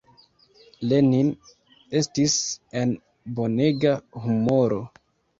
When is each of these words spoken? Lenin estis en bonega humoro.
Lenin 0.91 1.27
estis 1.99 2.37
en 2.81 2.95
bonega 3.41 3.91
humoro. 4.23 4.81